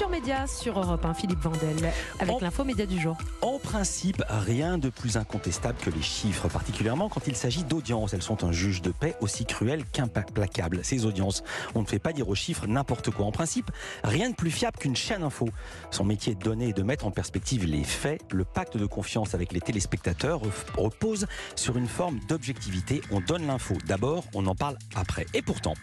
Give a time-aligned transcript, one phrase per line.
[0.00, 3.18] Culture Média sur Europe 1, Philippe Vandel, avec l'info média du jour.
[3.42, 8.14] En principe, rien de plus incontestable que les chiffres, particulièrement quand il s'agit d'audience.
[8.14, 10.80] Elles sont un juge de paix aussi cruel qu'implacable.
[10.84, 11.42] Ces audiences,
[11.74, 13.26] on ne fait pas dire aux chiffres n'importe quoi.
[13.26, 13.70] En principe,
[14.02, 15.50] rien de plus fiable qu'une chaîne info.
[15.90, 18.22] Son métier est de donner et de mettre en perspective les faits.
[18.32, 20.40] Le pacte de confiance avec les téléspectateurs
[20.78, 21.26] repose
[21.56, 23.02] sur une forme d'objectivité.
[23.10, 25.26] On donne l'info d'abord, on en parle après.
[25.34, 25.74] Et pourtant,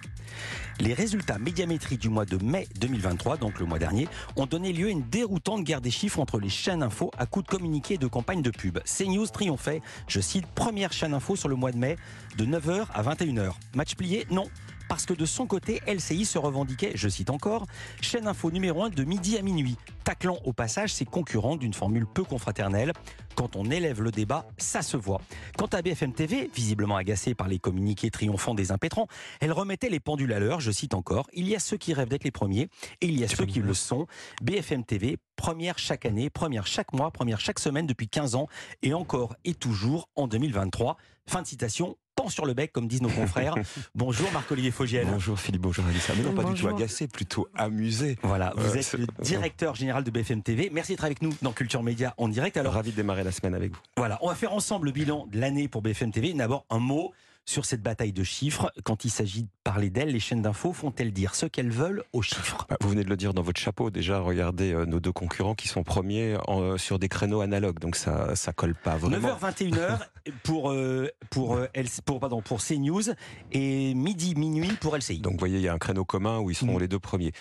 [0.80, 4.88] les résultats médiamétriques du mois de mai 2023, donc le mois dernier, ont donné lieu
[4.88, 7.98] à une déroutante guerre des chiffres entre les chaînes info à coups de communiqués et
[7.98, 8.80] de campagnes de pub.
[8.84, 11.98] CNews triomphait, je cite, première chaîne info sur le mois de mai,
[12.38, 13.52] de 9h à 21h.
[13.76, 14.46] Match plié Non
[14.88, 17.66] parce que de son côté, LCI se revendiquait, je cite encore,
[18.02, 19.76] chaîne info numéro 1 de midi à minuit,
[20.08, 22.94] taclant au passage ses concurrents d'une formule peu confraternelle.
[23.36, 25.20] Quand on élève le débat, ça se voit.
[25.58, 29.10] Quant à BFM TV, visiblement agacée par les communiqués triomphants des impétrants,
[29.42, 32.08] elle remettait les pendules à l'heure, je cite encore, il y a ceux qui rêvent
[32.08, 32.70] d'être les premiers
[33.02, 34.08] et il y a ceux qui le sont.
[34.42, 38.48] BFM TV, première chaque année, première chaque mois, première chaque semaine depuis 15 ans
[38.84, 40.96] et encore et toujours en 2023.
[41.28, 43.56] Fin de citation, pan sur le bec, comme disent nos confrères.
[43.96, 45.08] bonjour Marc-Olivier Fogiel.
[45.10, 46.14] Bonjour Philippe, bonjour Alissa.
[46.18, 48.18] Mais non, pas du tout agacé, plutôt amusé.
[48.24, 50.70] Voilà, vous êtes le directeur général de BFM TV.
[50.74, 52.58] Merci d'être avec nous dans Culture Média en direct.
[52.58, 53.80] Alors, Ravi de démarrer la semaine avec vous.
[53.96, 56.34] Voilà, on va faire ensemble le bilan de l'année pour BFM TV.
[56.34, 57.14] D'abord, un mot
[57.48, 58.72] sur cette bataille de chiffres.
[58.84, 62.22] Quand il s'agit de parler d'elles, les chaînes d'infos font-elles dire ce qu'elles veulent aux
[62.22, 62.68] chiffres?
[62.70, 63.90] Bah, Vous venez de le dire dans votre chapeau.
[63.90, 67.80] Déjà, regardez euh, nos deux concurrents qui sont premiers euh, sur des créneaux analogues.
[67.80, 69.30] Donc ça ça colle pas vraiment.
[69.30, 70.00] 9h, 21h
[70.44, 71.58] pour, euh, pour,
[72.06, 73.14] pour, pardon, pour CNews
[73.54, 75.20] et midi, minuit pour LCI.
[75.20, 76.82] Donc vous voyez, il y a un créneau commun où ils seront mm.
[76.82, 77.32] les deux premiers.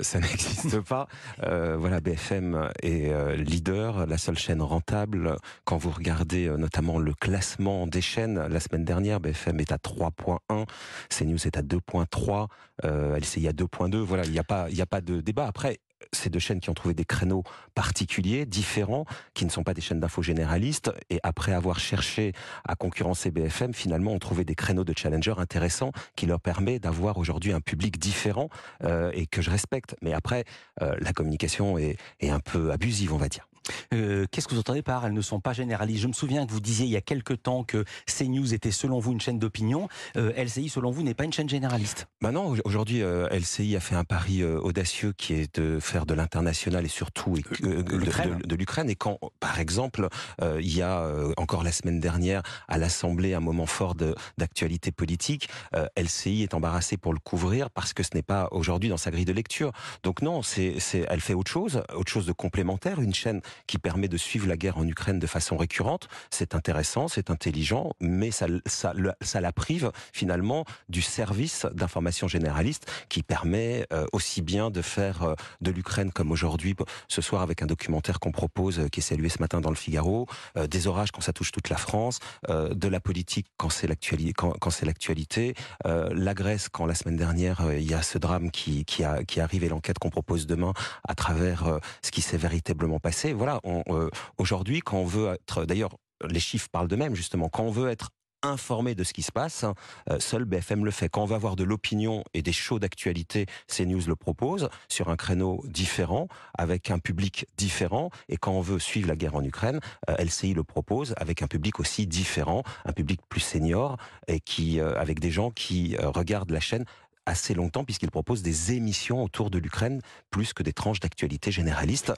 [0.00, 1.08] ça n'existe pas.
[1.40, 5.36] voilà, BFM est leader, la seule chaîne rentable.
[5.64, 9.76] Quand vous regardez notamment le classement des chaînes, la semaine dernière, BFM BFM est à
[9.76, 10.66] 3.1,
[11.08, 12.48] CNews est à 2.3,
[12.84, 13.96] euh, LCI à 2.2.
[13.96, 15.46] Voilà, il n'y a pas, a pas de débat.
[15.46, 15.80] Après,
[16.12, 19.80] ces deux chaînes qui ont trouvé des créneaux particuliers, différents, qui ne sont pas des
[19.80, 22.32] chaînes d'infos généralistes, et après avoir cherché
[22.66, 27.18] à concurrencer BFM, finalement ont trouvé des créneaux de challenger intéressants qui leur permet d'avoir
[27.18, 28.48] aujourd'hui un public différent
[28.84, 29.94] euh, et que je respecte.
[30.02, 30.44] Mais après,
[30.82, 33.49] euh, la communication est un peu abusive, on va dire.
[33.92, 36.02] Euh, qu'est-ce que vous entendez par elles ne sont pas généralistes?
[36.02, 38.98] Je me souviens que vous disiez il y a quelque temps que CNews était selon
[38.98, 39.88] vous une chaîne d'opinion.
[40.16, 42.06] Euh, LCI, selon vous, n'est pas une chaîne généraliste?
[42.20, 46.14] Bah non, aujourd'hui, euh, LCI a fait un pari audacieux qui est de faire de
[46.14, 48.90] l'international et surtout de, l'Ukraine.
[48.90, 50.08] Et quand, par exemple,
[50.40, 51.06] il y a
[51.36, 53.94] encore la semaine dernière à l'Assemblée un moment fort
[54.38, 55.48] d'actualité politique,
[55.96, 59.24] LCI est embarrassée pour le couvrir parce que ce n'est pas aujourd'hui dans sa grille
[59.24, 59.72] de lecture.
[60.02, 60.76] Donc non, c'est,
[61.08, 64.56] elle fait autre chose, autre chose de complémentaire, une chaîne qui permet de suivre la
[64.56, 66.08] guerre en Ukraine de façon récurrente.
[66.30, 72.90] C'est intéressant, c'est intelligent, mais ça, ça, ça la prive finalement du service d'information généraliste
[73.08, 76.74] qui permet euh, aussi bien de faire euh, de l'Ukraine comme aujourd'hui,
[77.08, 79.76] ce soir avec un documentaire qu'on propose, euh, qui est salué ce matin dans le
[79.76, 80.26] Figaro,
[80.68, 85.54] des orages quand ça touche toute la France, de la politique quand c'est l'actualité,
[85.84, 89.68] la Grèce quand la semaine dernière il y a ce drame qui, qui arrive et
[89.68, 90.72] l'enquête qu'on propose demain
[91.06, 95.96] à travers ce qui s'est véritablement passé voilà, euh, aujourd'hui, quand on veut être, d'ailleurs,
[96.28, 97.48] les chiffres parlent d'eux-mêmes justement.
[97.48, 98.10] Quand on veut être
[98.42, 99.64] informé de ce qui se passe,
[100.08, 101.10] euh, seul BFM le fait.
[101.10, 105.16] Quand on va avoir de l'opinion et des shows d'actualité, CNews le propose sur un
[105.16, 108.10] créneau différent, avec un public différent.
[108.30, 111.48] Et quand on veut suivre la guerre en Ukraine, euh, LCI le propose avec un
[111.48, 116.60] public aussi différent, un public plus senior et qui, avec des gens qui regardent la
[116.60, 116.84] chaîne
[117.26, 120.00] assez longtemps puisqu'il propose des émissions autour de l'Ukraine
[120.30, 122.12] plus que des tranches d'actualité généralistes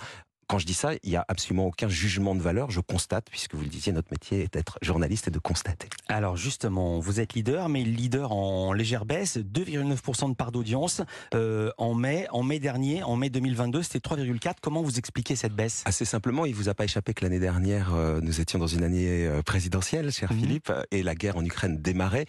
[0.53, 2.71] quand je dis ça, il n'y a absolument aucun jugement de valeur.
[2.71, 5.89] Je constate, puisque vous le disiez, notre métier est d'être journaliste et de constater.
[6.09, 11.01] Alors justement, vous êtes leader, mais leader en légère baisse, 2,9% de part d'audience
[11.35, 12.27] euh, en mai.
[12.33, 14.57] En mai dernier, en mai 2022, c'était 3,4.
[14.61, 15.85] Comment vous expliquez cette baisse?
[15.87, 18.85] Assez simplement, il vous a pas échappé que l'année dernière, euh, nous étions dans une
[18.85, 20.39] année euh, présidentielle, cher mhm.
[20.39, 22.27] Philippe, et la guerre en Ukraine démarrait.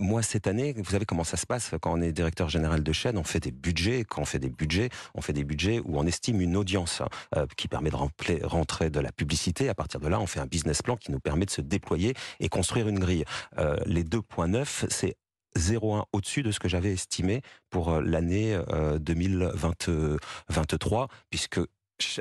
[0.00, 2.92] moi, cette année, vous savez comment ça se passe quand on est directeur général de
[2.92, 4.02] chaîne, on fait des budgets.
[4.02, 7.00] Quand on fait des budgets, on fait des budgets où on estime une audience.
[7.43, 9.68] Euh, qui permet de rentrer de la publicité.
[9.68, 12.14] À partir de là, on fait un business plan qui nous permet de se déployer
[12.40, 13.24] et construire une grille.
[13.58, 15.16] Euh, les 2.9, c'est
[15.56, 18.58] 0,1 au-dessus de ce que j'avais estimé pour euh, l'année
[19.00, 21.60] 2023, puisque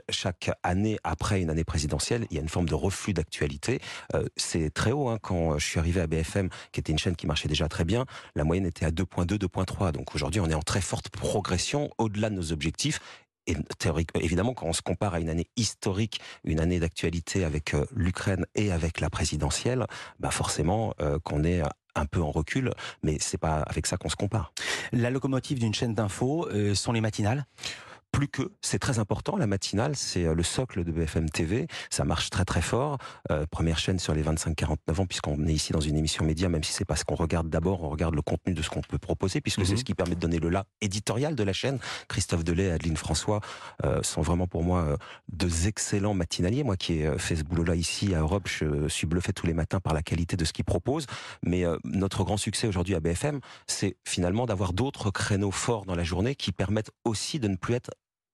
[0.10, 3.80] chaque année après une année présidentielle, il y a une forme de reflux d'actualité.
[4.38, 5.10] c'est très haut.
[5.10, 7.84] Hein, quand je suis arrivé à BFM, qui était une chaîne qui marchait déjà très
[7.84, 8.06] bien,
[8.36, 9.92] la moyenne était à 2.2, 2.3.
[9.92, 13.00] Donc aujourd'hui, on est en très forte progression au-delà de nos objectifs
[14.20, 18.46] évidemment, quand on se compare à une année historique, une année d'actualité avec euh, l'Ukraine
[18.56, 19.86] et avec la présidentielle,
[20.20, 21.62] bah forcément euh, qu'on est
[21.96, 22.72] un peu en recul,
[23.04, 24.54] mais c'est pas avec ça qu'on se compare.
[24.92, 27.46] La locomotive d'une chaîne d'info euh, sont les matinales?
[28.14, 29.36] Plus que, c'est très important.
[29.36, 31.68] La matinale, c'est euh, le socle de BFM TV.
[31.90, 33.00] Ça marche très très fort.
[33.32, 36.64] Euh, première chaîne sur les 25-49 ans, puisqu'on est ici dans une émission média, même
[36.64, 39.00] si c'est pas ce qu'on regarde d'abord, on regarde le contenu de ce qu'on peut
[39.00, 39.80] proposer, puisque c'est mhm.
[39.80, 41.80] ce qui permet de donner le là éditorial de la chaîne.
[42.08, 43.42] Christophe Delay et Adeline François
[43.84, 44.98] euh, sont vraiment pour moi euh,
[45.32, 46.64] deux excellents matinaliers.
[46.64, 49.80] Moi qui ai fait ce boulot-là ici à Europe, je suis bluffé tous les matins
[49.80, 51.08] par la qualité de ce qu'ils proposent.
[51.44, 56.04] Mais notre grand succès aujourd'hui à BFM, c'est finalement d'avoir d'autres créneaux forts dans la
[56.04, 57.90] journée qui permettent aussi de ne plus être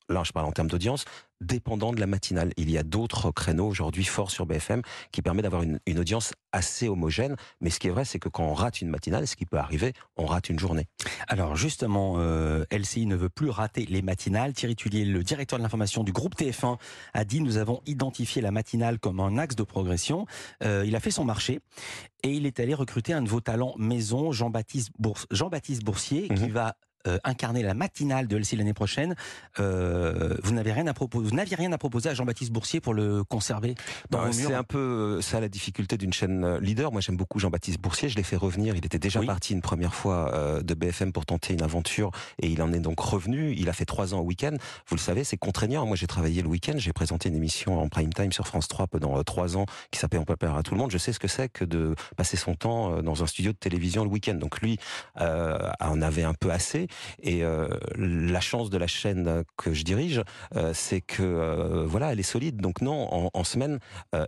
[0.10, 1.06] là je parle en termes d'audience,
[1.42, 2.52] dépendant de la matinale.
[2.58, 6.88] Il y a d'autres créneaux aujourd'hui forts sur BFM qui permettent d'avoir une, audience assez
[6.88, 7.36] homogène.
[7.62, 9.58] Mais ce qui est vrai, c'est que quand on rate une matinale, ce qui peut
[9.58, 10.86] arriver, on rate une journée.
[11.28, 14.54] Alors justement, euh, LCI ne veut plus rater les matinales.
[14.54, 16.78] Thierry Tullier, le directeur de l'information du groupe TF1,
[17.14, 20.26] a dit nous avons identifié la matinale comme un axe de progression.
[20.64, 21.60] Euh, il a fait son marché
[22.24, 24.92] et il est allé recruter un de vos talents maison, Jean-Baptiste
[25.32, 25.50] Jean
[25.84, 26.52] Boursier, qui mhm.
[26.52, 26.76] va
[27.08, 29.16] euh, incarner la matinale de LCI l'année prochaine,
[29.62, 32.94] euh, vous n'avez rien à proposer, vous n'aviez rien à proposer à Jean-Baptiste Boursier pour
[32.94, 33.76] le conserver
[34.10, 36.92] bah, C'est un peu ça la difficulté d'une chaîne euh, leader.
[36.92, 38.10] Moi, j'aime beaucoup Jean-Baptiste Boursier.
[38.10, 38.76] Je l'ai fait revenir.
[38.76, 42.12] Il était déjà parti une première fois de BFM pour tenter une aventure
[42.42, 43.54] et il en est donc revenu.
[43.56, 44.56] Il a fait trois ans au week-end.
[44.88, 45.86] Vous le savez, c'est contraignant.
[45.86, 46.74] Moi, j'ai travaillé le week-end.
[46.76, 50.20] J'ai présenté une émission en prime time sur France 3 pendant trois ans qui s'appelle
[50.20, 50.92] On peut perdre à tout le monde.
[50.92, 54.04] Je sais ce que c'est que de passer son temps dans un studio de télévision
[54.04, 54.36] le week-end.
[54.36, 54.78] Donc lui
[55.16, 56.89] en avait un peu assez.
[57.22, 60.22] Et euh, la chance de la chaîne que je dirige,
[60.56, 62.58] euh, c'est que euh, voilà, elle est solide.
[62.58, 63.80] Donc non, en, semaine,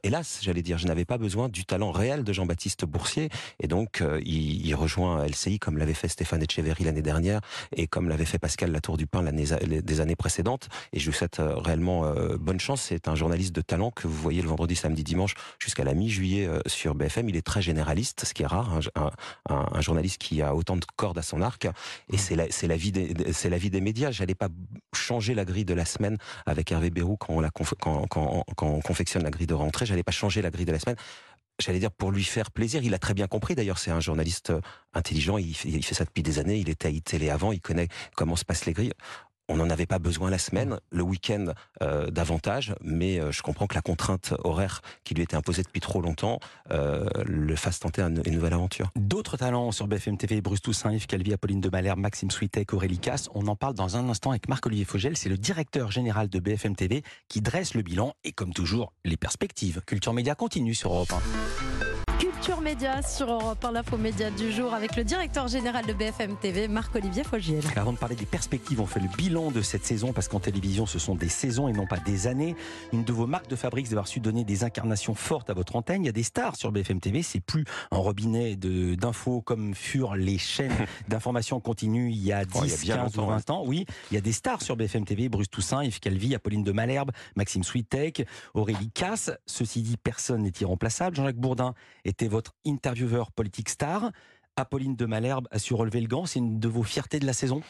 [0.03, 3.29] hélas, j'allais dire, je n'avais pas besoin du talent réel de Jean-Baptiste Boursier.
[3.59, 7.41] Et donc il, il, rejoint LCI comme l'avait fait Stéphane Etcheverry l'année dernière
[7.75, 10.69] et comme l'avait fait Pascal Latour du Pin l'année des années précédentes.
[10.93, 12.81] Et je vous souhaite réellement bonne chance.
[12.81, 16.49] C'est un journaliste de talent que vous voyez le vendredi, samedi, dimanche jusqu'à la mi-juillet
[16.65, 17.29] sur BFM.
[17.29, 18.79] Il est très généraliste, ce qui est rare.
[18.95, 19.11] Un,
[19.49, 21.65] un, un journaliste qui a autant de cordes à son arc.
[21.65, 22.17] Et mmh.
[22.17, 24.11] c'est la, c'est la vie des, médias.
[24.11, 24.49] J'allais pas
[24.93, 29.53] changer la grille de la semaine avec Hervé Bérou quand on, confectionne la grille de
[29.53, 29.85] rentrée.
[29.85, 30.97] J'allais pas changer la grille de la semaine
[31.59, 32.83] j'allais dire pour lui faire plaisir.
[32.83, 34.51] Il a très bien compris d'ailleurs, c'est un journaliste
[34.93, 37.87] intelligent, il fait, il ça depuis des années, il était à iTélé avant, il connaît
[38.15, 38.93] comment se passent les grilles
[39.51, 41.47] on n'en avait pas besoin la semaine, le week-end
[41.81, 45.81] euh, davantage, mais euh, je comprends que la contrainte horaire qui lui était imposée depuis
[45.81, 46.39] trop longtemps
[46.71, 48.91] euh, le fasse tenter une, nouvelle aventure.
[48.95, 53.29] D'autres talents sur BFM TV, Bruce Toussaint, Yves Calvi, Apolline de Maxime Switek, Aurélie Casse.
[53.33, 56.75] On en parle dans un instant avec Marc-Olivier Fogel, c'est le directeur général de BFM
[56.75, 59.81] TV qui dresse le bilan et comme toujours, les perspectives.
[59.85, 62.10] Culture Média continue sur Europe 1.
[62.41, 66.35] Culture Média sur Europe 1, l'info média du jour avec le directeur général de BFM
[66.37, 67.61] TV, Marc-Olivier Fogiel.
[67.75, 70.87] Avant de parler des perspectives, on fait le bilan de cette saison parce qu'en télévision,
[70.87, 72.55] ce sont des saisons et non pas des années.
[72.93, 76.01] Une de vos marques de fabrique d'avoir su donner des incarnations fortes à votre antenne.
[76.01, 77.21] Il y a des stars sur BFM TV.
[77.21, 80.73] C'est plus un robinet d'infos comme furent les chaînes
[81.09, 83.63] d'information continue il y a 10, 15 ou 20 ans.
[83.67, 85.29] Oui, il y a des stars sur BFM TV.
[85.29, 89.29] Bruce Toussaint, Yves Calvi, Apolline de Malherbe, Maxime Switek, Aurélie Casse.
[89.45, 91.15] Ceci dit, personne n'est irremplaçable.
[91.15, 94.11] Jean-Jacques Bourdin était votre intervieweur politique star.
[94.55, 96.25] Apolline de Malherbe a su relever le gant.
[96.25, 97.61] C'est une de vos fiertés de la saison?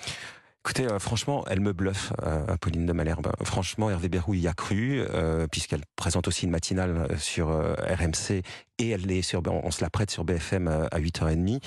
[0.63, 3.31] Écoutez, euh, franchement, elle me bluffe, euh, Apolline de Malherbe.
[3.43, 8.43] Franchement, Hervé Berrou y a cru, euh, puisqu'elle présente aussi une matinale sur RMC
[8.77, 11.61] et elle est sur, on se la prête sur BFM à 8h30.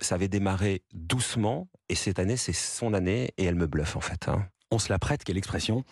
[0.00, 4.00] ça avait démarré doucement et cette année, c'est son année et elle me bluffe en
[4.00, 4.28] fait.
[4.28, 4.46] Hein.
[4.70, 5.84] On se la prête, quelle expression?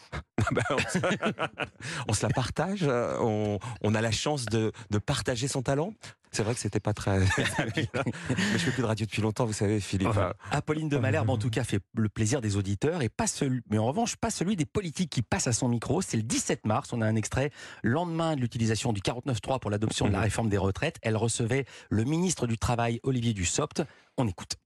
[2.09, 2.23] on, se...
[2.23, 3.59] la partage, on,
[3.95, 4.73] a la chance de,
[5.04, 5.92] partager son talent.
[6.33, 7.21] C'est vrai que c'était pas très.
[7.38, 7.88] Mais
[8.28, 10.11] je fais plus de radio depuis longtemps, vous savez, Philippe.
[10.50, 13.78] Apolline de Malherbe, en tout cas, fait le plaisir des auditeurs et pas celui, mais
[13.78, 16.02] en revanche, pas celui des politiques qui passent à son micro.
[16.02, 16.92] C'est le 17 mars.
[16.92, 17.50] On a un extrait
[17.85, 20.25] lendemain de l'utilisation du 49.3 pour l'adoption de la mhm.
[20.25, 20.97] réforme des retraites.
[21.02, 23.85] Elle recevait le ministre du Travail, Olivier Dussopt.
[24.16, 24.57] On écoute.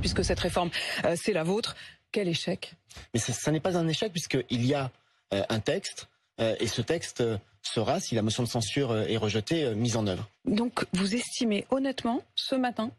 [0.00, 0.70] Puisque cette réforme,
[1.04, 1.74] euh, c'est la vôtre,
[2.12, 2.74] quel échec?
[3.12, 4.88] Mais ça, n'est pas un échec puisqu'il y a euh,
[5.30, 6.08] un texte
[6.40, 7.22] euh, et ce texte
[7.62, 10.28] sera, si la motion de censure est rejetée, mise en œuvre.
[10.44, 12.92] Donc vous estimez honnêtement ce matin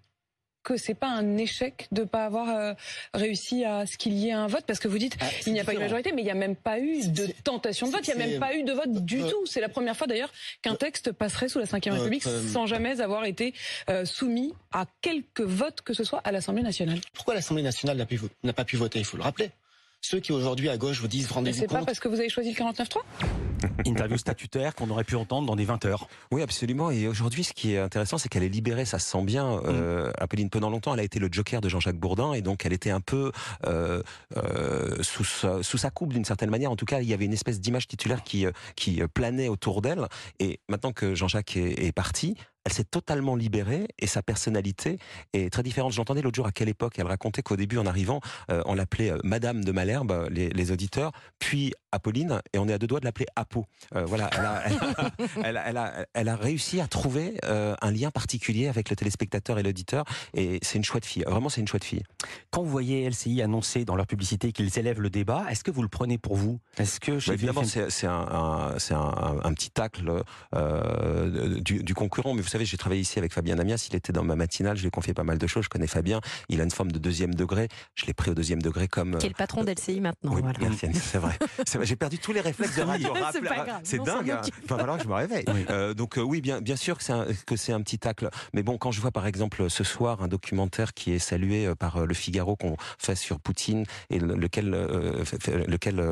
[0.63, 2.73] que c'est pas un échec de pas avoir euh,
[3.13, 4.65] réussi à ce qu'il y ait un vote?
[4.67, 6.31] Parce que vous dites ah, il n'y a pas eu de majorité mais il n'y
[6.31, 8.73] a même pas eu de tentation de vote, il n'y a même pas eu de
[8.73, 9.45] vote du euh, tout.
[9.45, 10.31] C'est la première fois d'ailleurs
[10.61, 13.53] qu'un euh, texte passerait sous la Ve République sans jamais avoir été
[14.03, 16.99] soumis à quelques votes que ce soit à l'Assemblée nationale.
[17.13, 17.97] Pourquoi l'Assemblée nationale
[18.43, 18.99] n'a pas pu voter?
[18.99, 19.51] Il faut le rappeler
[20.01, 21.69] ceux qui aujourd'hui à gauche vous disent rendez-vous compte.
[21.69, 23.01] C'est pas parce que vous avez choisi le 49.3
[23.85, 26.07] Interview statutaire qu'on aurait pu entendre dans des 20 heures.
[26.31, 26.91] Oui, absolument.
[26.91, 29.61] Et aujourd'hui, ce qui est intéressant, c'est qu'elle est libérée, ça se sent bien.
[29.65, 30.13] Euh, mm.
[30.19, 32.91] Apolline, pendant longtemps, elle a été le joker de Jean-Jacques Bourdin, et donc elle était
[32.91, 33.31] un peu
[33.65, 34.01] euh,
[34.37, 36.71] euh, sous, sa, sous sa coupe d'une certaine manière.
[36.71, 40.07] En tout cas, il y avait une espèce d'image titulaire qui, qui planait autour d'elle.
[40.39, 42.35] Et maintenant que Jean-Jacques est, est parti,
[42.69, 44.99] elle s'est totalement libérée et sa personnalité
[45.33, 45.91] est très différente.
[45.91, 49.63] J'entendais l'autre jour à quelle époque elle racontait qu'au début, en arrivant, on l'appelait Madame
[49.63, 53.25] de Malherbe, les, les, auditeurs, puis Apolline, et on est à deux doigts de l'appeler
[53.35, 53.65] Apo.
[53.91, 54.63] voilà, elle a,
[55.43, 59.57] elle, a, elle, a, elle a, réussi à trouver un lien particulier avec le téléspectateur
[59.57, 61.23] et l'auditeur, et c'est une chouette fille.
[61.25, 62.03] Vraiment, c'est une chouette fille.
[62.51, 65.81] Quand vous voyez LCI annoncer dans leur publicité qu'ils élèvent le débat, est-ce que vous
[65.81, 66.59] le prenez pour vous?
[66.77, 70.23] Est-ce que bah, évidemment c'est un, un, un, un, petit tacle
[70.53, 74.13] euh, du, du, concurrent, mais vous savez, j'ai travaillé ici avec Fabien Amias, il était
[74.13, 76.61] dans ma matinale, je lui ai confié pas mal de choses, je connais Fabien, il
[76.61, 79.17] a une forme de deuxième degré, je l'ai pris au deuxième degré comme...
[79.17, 80.33] Qui est le patron d'LCI maintenant.
[80.33, 80.59] Oui, voilà.
[80.93, 81.37] c'est vrai.
[81.83, 83.13] J'ai perdu tous les réflexes de radio.
[83.83, 84.41] c'est dingue, hein.
[84.45, 85.45] il va falloir que je me réveille.
[85.69, 87.03] Euh, donc euh, oui, bien, bien sûr que
[87.55, 90.93] c'est un, petit tacle, mais bon, quand je vois par exemple ce soir un documentaire
[90.93, 94.71] qui est salué euh, par Le Figaro qu'on fait sur Poutine et lequel,
[95.67, 96.03] lequel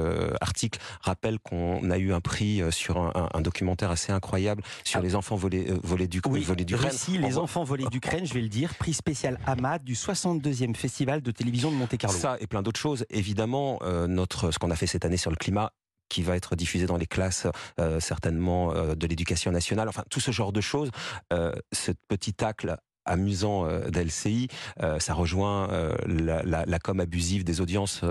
[0.42, 5.04] article rappelle qu'on a eu un prix sur un, un documentaire assez incroyable sur ah.
[5.04, 6.94] les enfants volés, volés du oui, volés d'Ukraine.
[7.20, 11.32] les enfants volés d'Ukraine, je vais le dire, prix spécial AMAD du 62e festival de
[11.32, 12.18] télévision de Monte-Carlo.
[12.18, 13.06] Ça et plein d'autres choses.
[13.10, 15.72] Évidemment, euh, notre ce qu'on a fait cette année sur le climat
[16.10, 17.48] qui va être diffusé dans les classes
[17.80, 20.90] euh, certainement euh, de l'éducation nationale, enfin tout ce genre de choses,
[21.32, 24.48] ce petit tacle amusant euh, d'LCI,
[24.84, 28.02] euh, ça rejoint euh, la, la, la, com abusive des audiences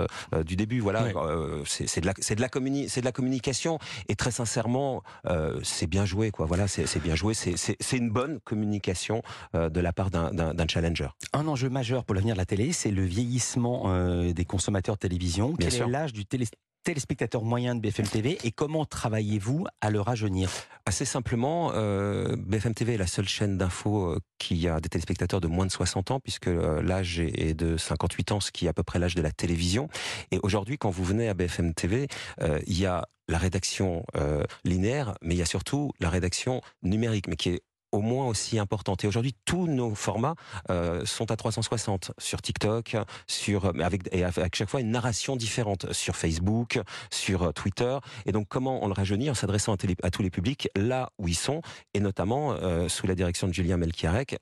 [0.45, 0.81] du début.
[0.81, 1.07] Voilà,
[1.65, 2.49] c'est de la c'est de la
[2.89, 5.03] c'est de la communication et très sincèrement,
[5.63, 6.47] c'est bien joué quoi.
[6.47, 7.35] Voilà, c'est bien joué.
[7.35, 9.23] C'est une bonne communication
[9.55, 11.09] de la part d'un challenger.
[11.33, 13.93] Un enjeu majeur pour l'avenir de la télé, c'est le vieillissement
[14.33, 15.55] des consommateurs de télévision.
[15.59, 16.47] Quel est l'âge du télé
[16.87, 20.49] téléspectateur moyen de BFM TV et comment travaillez-vous à le rajeunir
[20.87, 25.41] Assez simplement, euh, BFM TV est la seule chaîne d'info euh, qui a des téléspectateurs
[25.41, 28.69] de moins de 60 ans puisque euh, l'âge est de 58 ans, ce qui est
[28.69, 29.89] à peu près l'âge de la télévision.
[30.31, 32.07] Et aujourd'hui, quand vous venez à BFM TV,
[32.69, 34.05] il y a la rédaction
[34.65, 37.63] linéaire, mais il y a surtout la rédaction numérique, mais qui est
[37.93, 39.05] au moins aussi importante.
[39.05, 40.35] Et aujourd'hui, tous nos formats
[40.71, 45.93] euh, sont à 360 sur TikTok, sur avec et avec chaque fois une narration différente
[45.93, 47.99] sur Facebook, sur euh, Twitter.
[48.27, 51.35] Et donc, comment on le rajeunit en s'adressant à, tous les publics là où ils
[51.35, 51.61] sont,
[51.95, 54.39] et notamment euh, sous la direction de Julien Melchiarek,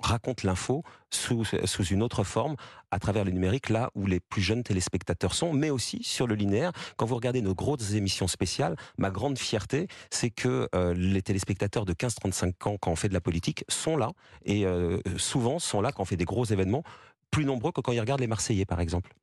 [0.00, 2.56] raconte l'info sous, sous une autre forme
[2.90, 6.34] à travers le numérique, là où les plus jeunes téléspectateurs sont, mais aussi sur le
[6.34, 6.72] linéaire.
[6.96, 11.84] Quand vous regardez nos grosses émissions spéciales, ma grande fierté, c'est que euh, les téléspectateurs
[11.84, 14.10] de 15-35 ans, quand on fait de la politique, sont là,
[14.44, 16.82] et euh, souvent sont là quand on fait des gros événements,
[17.30, 19.14] plus nombreux que quand ils regardent les Marseillais, par exemple.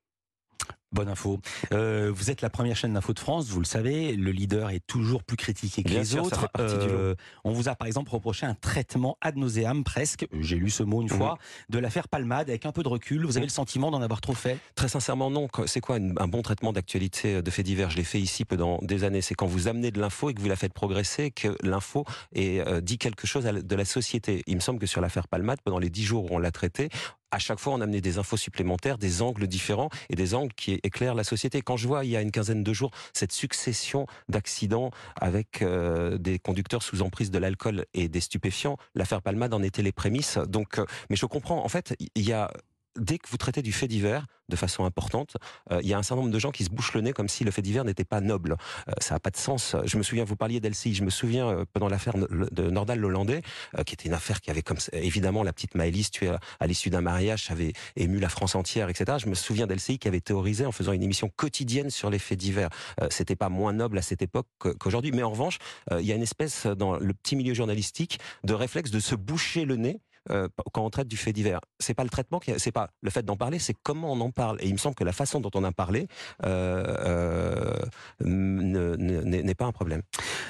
[0.94, 1.40] Bonne info.
[1.74, 4.16] Euh, vous êtes la première chaîne d'info de France, vous le savez.
[4.16, 6.50] Le leader est toujours plus critiqué que les autres.
[6.60, 7.14] Euh,
[7.44, 11.02] on vous a par exemple reproché un traitement ad nauseam presque, j'ai lu ce mot
[11.02, 11.18] une mhm.
[11.18, 13.26] fois, de l'affaire Palmade avec un peu de recul.
[13.26, 14.60] Vous avez le sentiment d'en avoir trop fait?
[14.76, 15.50] Très sincèrement, non.
[15.66, 17.90] C'est quoi un bon traitement d'actualité euh, de faits divers?
[17.90, 19.22] Je l'ai fait ici pendant des années.
[19.22, 22.98] C'est quand vous amenez de l'info et que vous la faites progresser, que l'info dit
[22.98, 24.44] quelque chose de la société.
[24.48, 26.90] Il me semble que sur l'affaire Palmade, pendant les dix jours où on l'a traité,
[27.32, 30.77] à chaque fois, on amenait des infos supplémentaires, des angles différents et des angles qui
[30.84, 31.62] éclairent la société.
[31.62, 36.18] Quand je vois, il y a une quinzaine de jours, cette succession d'accidents avec euh,
[36.18, 40.38] des conducteurs sous emprise de l'alcool et des stupéfiants, l'affaire Palmade en était les prémices.
[40.48, 41.64] Donc, euh, mais je comprends.
[41.64, 42.52] En fait, il y a
[42.98, 45.36] dès que vous traitez du fait divers de façon importante,
[45.72, 47.28] euh, il y a un certain nombre de gens qui se bouchent le nez comme
[47.28, 48.56] si le fait divers n'était pas noble.
[48.88, 49.76] Euh, ça n'a pas de sens.
[49.84, 53.42] Je me souviens, vous parliez d'Elsie, je me souviens euh, pendant l'affaire de Nordal Lollandais,
[53.86, 57.02] qui était une affaire qui avait comme évidemment la petite Maëlys tuée à, l'issue d'un
[57.02, 59.18] mariage, avait ému la France entière, etc.
[59.22, 62.38] Je me souviens d'Elsie qui avait théorisé en faisant une émission quotidienne sur les faits
[62.38, 62.70] divers.
[63.10, 64.48] C'était pas moins noble à cette époque
[64.80, 65.58] qu'aujourd'hui, mais en revanche,
[65.92, 69.66] il y a une espèce dans le petit milieu journalistique de réflexe de se boucher
[69.66, 71.60] le nez euh, quand on traite du fait divers.
[71.80, 74.58] C'est pas le traitement, c'est pas le fait d'en parler, c'est comment on en parle.
[74.62, 76.08] Et il me semble que la façon dont on a parlé
[76.46, 77.74] euh,
[78.22, 80.02] euh n'est pas un problème.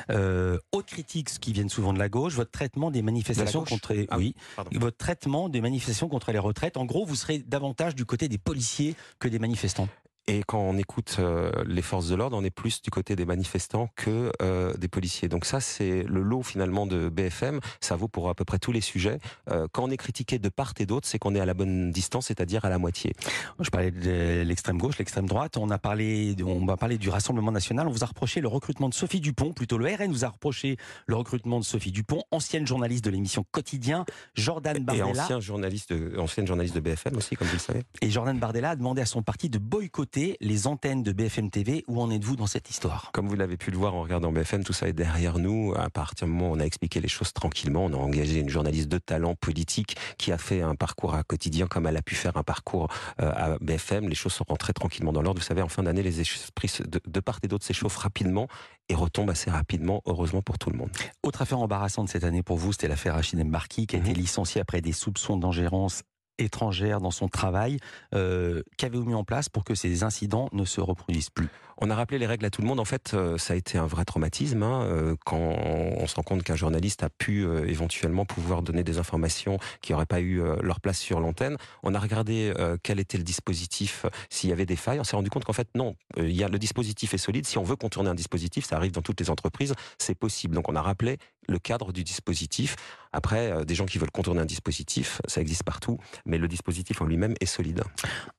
[0.10, 4.18] Euh, autre critique qui viennent souvent de la gauche, votre traitement des manifestations contre, ah
[4.18, 4.36] oui,
[4.74, 6.78] votre traitement des manifestations contre les retraites.
[6.78, 9.88] En gros, vous serez davantage du côté des policiers que des manifestants.
[10.30, 13.26] Et quand on écoute euh, les forces de l'ordre, on est plus du côté des
[13.26, 15.30] manifestants que euh, des policiers.
[15.30, 17.62] Donc ça, c'est le lot finalement de BFM.
[17.80, 19.20] Ça vaut pour à peu près tous les sujets.
[19.50, 21.92] Euh, quand on est critiqué de part et d'autre, c'est qu'on est à la bonne
[21.92, 23.14] distance, c'est-à-dire à la moitié.
[23.62, 25.56] Je parlais de l'extrême gauche, l'extrême droite.
[25.56, 27.88] On a parlé, on va parler du Rassemblement national.
[27.88, 30.76] On vous a reproché le recrutement de Sophie Dupont, plutôt le RN vous a reproché
[31.06, 34.04] le recrutement de Sophie Dupont, ancienne journaliste de l'émission Quotidien.
[34.36, 35.08] Jordan Bardella.
[35.08, 37.84] Et ancien journaliste de, ancienne journaliste de BFM aussi, comme vous le savez.
[38.02, 41.84] Et Jordan Bardella a demandé à son parti de boycotter les antennes de BFM TV.
[41.88, 43.12] Où en êtes-vous dans cette histoire?
[43.14, 45.74] Comme vous l'avez pu le voir en regardant BFM, tout ça est derrière nous.
[45.76, 48.50] À partir du moment où on a expliqué les choses tranquillement, on a engagé une
[48.50, 52.16] journaliste de talent politique qui a fait un parcours à quotidien comme elle a pu
[52.16, 52.88] faire un parcours
[53.22, 54.10] euh, à BFM.
[54.10, 55.40] Les choses sont rentrées tranquillement dans l'ordre.
[55.40, 58.48] Vous savez, en fin d'année, les esprits de, part et d'autre s'échauffent rapidement
[58.90, 60.90] et retombent assez rapidement, heureusement pour tout le monde.
[61.24, 64.18] Autre affaire embarrassante cette année pour vous, c'était l'affaire Rachid Mbarki qui a été Mhm.
[64.18, 66.04] licencié après des soupçons d'ingérence
[66.38, 67.80] étrangère dans son travail.
[68.14, 71.50] Euh, Qu'avez-vous mis en place pour que ces incidents ne se reproduisent plus?
[71.80, 72.80] On a rappelé les règles à tout le monde.
[72.80, 76.24] En fait, euh, ça a été un vrai traumatisme hein, euh, quand on se rend
[76.24, 80.42] compte qu'un journaliste a pu euh, éventuellement pouvoir donner des informations qui n'auraient pas eu
[80.62, 81.58] leur place sur l'antenne.
[81.84, 82.54] On a regardé
[82.84, 85.00] quel était le dispositif, s'il y avait des failles.
[85.00, 87.46] On s'est rendu compte qu'en fait, non, le dispositif est solide.
[87.46, 90.56] Si on veut contourner un dispositif, ça arrive dans toutes les entreprises, c'est possible.
[90.56, 91.18] Donc on a rappelé
[91.48, 92.76] le cadre du dispositif.
[93.14, 97.02] Après, euh, des gens qui veulent contourner un dispositif, ça existe partout, mais le dispositif
[97.02, 97.82] en lui-même est solide.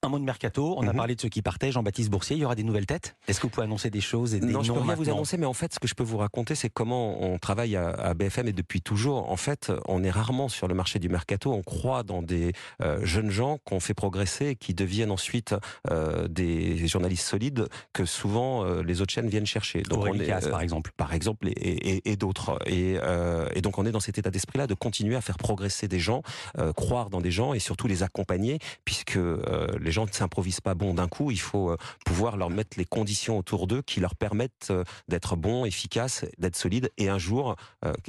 [0.03, 0.97] Un mot de mercato, on a Mhm.
[0.97, 1.73] parlé de ceux qui partaient.
[1.73, 3.17] Jean-Baptiste Boursier, il y aura des nouvelles têtes?
[3.27, 5.09] Est-ce que vous pouvez annoncer des choses et des Non, je peux noms rien vous
[5.09, 8.13] annoncer, mais en fait, ce que je peux vous raconter, c'est comment on travaille à,
[8.15, 9.31] BFM et depuis toujours.
[9.31, 11.53] En fait, on est rarement sur le marché du mercato.
[11.53, 15.55] On croit dans des euh, jeunes gens qu'on fait progresser et qui deviennent ensuite
[15.91, 19.83] euh, des journalistes solides que souvent euh, les autres chaînes viennent chercher.
[19.91, 20.93] Aurélie on est, Casse, euh, par exemple.
[20.97, 21.53] par exemple, et,
[21.97, 22.59] et- et d'autres.
[22.67, 25.89] Et, euh, et donc on est dans cet état d'esprit-là de continuer à faire progresser
[25.89, 26.23] des gens,
[26.59, 30.61] euh, croire dans des gens et surtout les accompagner, puisque euh, les gens ne s'improvisent
[30.61, 31.31] pas bons d'un coup.
[31.31, 34.73] Il faut pouvoir leur mettre les conditions autour d'eux qui leur permettent
[35.09, 36.91] d'être bons, efficaces, d'être solides.
[36.99, 37.57] Et un jour,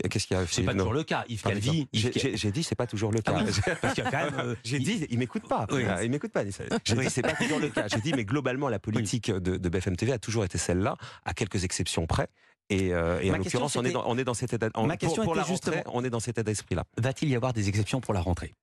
[0.10, 1.25] qu'est-ce qu'il y a C'est pas toujours le cas.
[1.29, 3.34] Yves Calvi, j'ai- dit c'est pas toujours le cas.
[3.36, 5.65] Ah oui, parce qu'il y a quand même, J'ai dit, il m'écoute pas.
[5.72, 5.84] Oui.
[6.03, 6.43] Il m'écoute pas.
[6.84, 7.88] J'ai dit, c'est pas toujours le cas.
[7.88, 11.34] J'ai dit, mais globalement, la politique de, de BFM TV a toujours été celle-là, à
[11.34, 12.27] quelques exceptions près.
[12.69, 14.69] Et, euh, et en l'occurrence, on est dans, on est dans cet état.
[14.75, 16.83] en- Ma pour- question pour, la était rentrée, justement- on est dans cet état d'esprit-là.
[16.97, 18.53] va-t-il y avoir des exceptions pour la rentrée?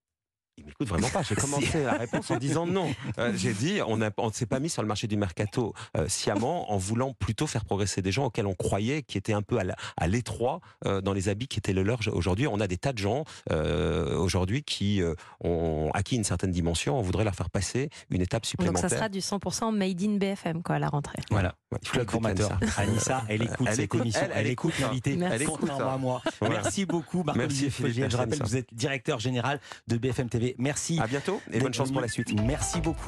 [0.59, 1.23] Il m'écoute vraiment pas.
[1.23, 2.95] J'ai commencé la réponse en disant non.
[3.19, 6.09] Euh, J'ai dit, on ne on s'est pas mis sur le marché du mercato euh,
[6.09, 9.59] sciemment en voulant plutôt faire progresser des gens auxquels on croyait qui étaient un peu
[9.97, 12.01] à l'étroit euh, dans les habits qui étaient le leur.
[12.13, 16.51] Aujourd'hui, on a des tas de gens euh, aujourd'hui qui euh, ont acquis une certaine
[16.51, 16.99] dimension.
[16.99, 18.91] On voudrait leur faire passer une étape Donc supplémentaire.
[18.91, 21.23] ça sera du 100% made in BFM quoi à la rentrée.
[21.31, 21.55] Voilà.
[21.73, 22.59] Ouais, il faut formateur.
[22.77, 23.25] Anissa.
[23.29, 24.21] Elle écoute Elle écoute, commissions.
[24.25, 25.17] elle, elle écoute écoute, l'invité.
[25.17, 25.35] Merci.
[25.35, 25.95] Elle écoute, Contrairement hein.
[25.95, 26.23] à moi.
[26.41, 26.55] Voilà.
[26.63, 27.71] Merci beaucoup, Marc-Olivier.
[28.09, 30.46] Je rappelle que vous êtes directeur général de BFM TV.
[30.59, 30.99] Merci.
[31.01, 32.33] À bientôt et bonne chance pour la suite.
[32.43, 33.01] Merci beaucoup.